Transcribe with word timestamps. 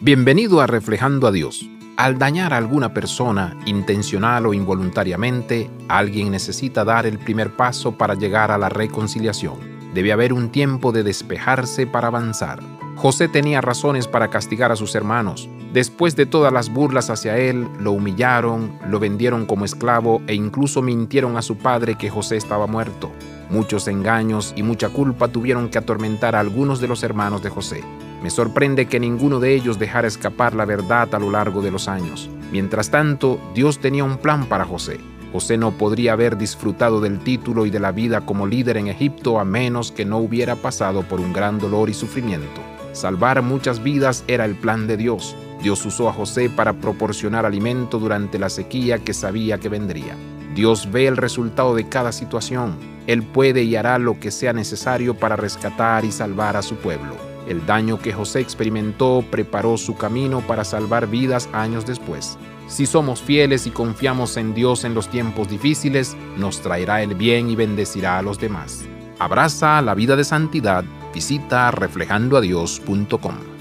Bienvenido 0.00 0.60
a 0.60 0.68
Reflejando 0.68 1.26
a 1.26 1.32
Dios. 1.32 1.68
Al 1.96 2.18
dañar 2.18 2.54
a 2.54 2.56
alguna 2.56 2.94
persona, 2.94 3.56
intencional 3.66 4.46
o 4.46 4.54
involuntariamente, 4.54 5.68
alguien 5.88 6.30
necesita 6.30 6.84
dar 6.84 7.04
el 7.04 7.18
primer 7.18 7.56
paso 7.56 7.98
para 7.98 8.14
llegar 8.14 8.52
a 8.52 8.58
la 8.58 8.68
reconciliación. 8.68 9.56
Debe 9.94 10.12
haber 10.12 10.32
un 10.32 10.50
tiempo 10.50 10.92
de 10.92 11.02
despejarse 11.02 11.88
para 11.88 12.06
avanzar. 12.06 12.60
José 12.94 13.26
tenía 13.26 13.60
razones 13.60 14.06
para 14.06 14.28
castigar 14.30 14.70
a 14.70 14.76
sus 14.76 14.94
hermanos. 14.94 15.48
Después 15.72 16.14
de 16.14 16.26
todas 16.26 16.52
las 16.52 16.72
burlas 16.72 17.10
hacia 17.10 17.36
él, 17.36 17.66
lo 17.80 17.90
humillaron, 17.90 18.78
lo 18.88 19.00
vendieron 19.00 19.46
como 19.46 19.64
esclavo 19.64 20.22
e 20.28 20.34
incluso 20.34 20.80
mintieron 20.80 21.36
a 21.36 21.42
su 21.42 21.58
padre 21.58 21.96
que 21.96 22.08
José 22.08 22.36
estaba 22.36 22.68
muerto. 22.68 23.10
Muchos 23.50 23.88
engaños 23.88 24.54
y 24.54 24.62
mucha 24.62 24.90
culpa 24.90 25.26
tuvieron 25.26 25.68
que 25.68 25.78
atormentar 25.78 26.36
a 26.36 26.40
algunos 26.40 26.80
de 26.80 26.86
los 26.86 27.02
hermanos 27.02 27.42
de 27.42 27.50
José. 27.50 27.82
Me 28.22 28.30
sorprende 28.30 28.86
que 28.86 28.98
ninguno 28.98 29.38
de 29.38 29.54
ellos 29.54 29.78
dejara 29.78 30.08
escapar 30.08 30.54
la 30.54 30.64
verdad 30.64 31.14
a 31.14 31.18
lo 31.18 31.30
largo 31.30 31.62
de 31.62 31.70
los 31.70 31.88
años. 31.88 32.28
Mientras 32.50 32.90
tanto, 32.90 33.38
Dios 33.54 33.78
tenía 33.78 34.04
un 34.04 34.18
plan 34.18 34.46
para 34.46 34.64
José. 34.64 34.98
José 35.32 35.58
no 35.58 35.72
podría 35.72 36.14
haber 36.14 36.38
disfrutado 36.38 37.00
del 37.00 37.18
título 37.18 37.66
y 37.66 37.70
de 37.70 37.80
la 37.80 37.92
vida 37.92 38.22
como 38.22 38.46
líder 38.46 38.78
en 38.78 38.88
Egipto 38.88 39.38
a 39.38 39.44
menos 39.44 39.92
que 39.92 40.04
no 40.04 40.18
hubiera 40.18 40.56
pasado 40.56 41.02
por 41.02 41.20
un 41.20 41.32
gran 41.32 41.58
dolor 41.58 41.90
y 41.90 41.94
sufrimiento. 41.94 42.60
Salvar 42.92 43.42
muchas 43.42 43.82
vidas 43.82 44.24
era 44.26 44.44
el 44.44 44.56
plan 44.56 44.86
de 44.86 44.96
Dios. 44.96 45.36
Dios 45.62 45.84
usó 45.84 46.08
a 46.08 46.12
José 46.12 46.48
para 46.48 46.72
proporcionar 46.72 47.44
alimento 47.44 47.98
durante 47.98 48.38
la 48.38 48.48
sequía 48.48 48.98
que 48.98 49.12
sabía 49.12 49.58
que 49.58 49.68
vendría. 49.68 50.16
Dios 50.54 50.90
ve 50.90 51.06
el 51.06 51.16
resultado 51.16 51.74
de 51.74 51.88
cada 51.88 52.10
situación. 52.10 52.76
Él 53.06 53.22
puede 53.22 53.62
y 53.62 53.76
hará 53.76 53.98
lo 53.98 54.18
que 54.18 54.30
sea 54.30 54.52
necesario 54.52 55.14
para 55.14 55.36
rescatar 55.36 56.04
y 56.04 56.12
salvar 56.12 56.56
a 56.56 56.62
su 56.62 56.76
pueblo. 56.76 57.27
El 57.48 57.64
daño 57.64 57.98
que 57.98 58.12
José 58.12 58.40
experimentó 58.40 59.24
preparó 59.30 59.78
su 59.78 59.96
camino 59.96 60.40
para 60.46 60.64
salvar 60.64 61.06
vidas 61.08 61.48
años 61.52 61.86
después. 61.86 62.38
Si 62.68 62.84
somos 62.84 63.22
fieles 63.22 63.66
y 63.66 63.70
confiamos 63.70 64.36
en 64.36 64.54
Dios 64.54 64.84
en 64.84 64.94
los 64.94 65.08
tiempos 65.08 65.48
difíciles, 65.48 66.14
nos 66.36 66.60
traerá 66.60 67.02
el 67.02 67.14
bien 67.14 67.48
y 67.48 67.56
bendecirá 67.56 68.18
a 68.18 68.22
los 68.22 68.38
demás. 68.38 68.84
Abraza 69.18 69.80
la 69.80 69.94
vida 69.94 70.14
de 70.14 70.24
santidad. 70.24 70.84
Visita 71.14 71.70
reflejandoadios.com. 71.70 73.57